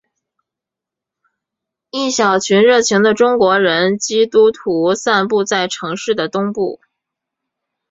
[1.91, 6.81] 一小群热情的中国人基督徒散布在城市的东部。